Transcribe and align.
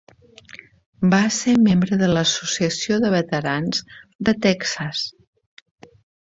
Va 1.13 1.19
ser 1.35 1.53
membre 1.65 1.99
de 1.99 2.09
l'Associació 2.13 2.97
de 3.05 3.13
veterans 3.17 3.85
de 4.31 4.35
Texas. 4.47 5.05